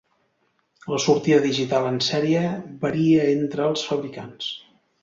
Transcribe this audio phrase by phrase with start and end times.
[0.93, 2.43] La sortida digital en sèrie
[2.87, 4.55] varia entre els fabricants.